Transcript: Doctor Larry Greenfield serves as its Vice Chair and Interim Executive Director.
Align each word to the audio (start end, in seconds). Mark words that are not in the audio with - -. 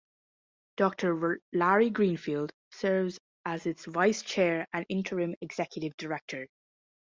Doctor 0.77 1.39
Larry 1.53 1.91
Greenfield 1.91 2.51
serves 2.71 3.19
as 3.45 3.67
its 3.67 3.85
Vice 3.85 4.23
Chair 4.23 4.65
and 4.73 4.83
Interim 4.89 5.35
Executive 5.43 5.95
Director. 5.95 6.47